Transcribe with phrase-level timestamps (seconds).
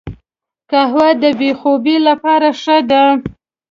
[0.71, 3.03] قهوه د بې خوبي لپاره ښه ده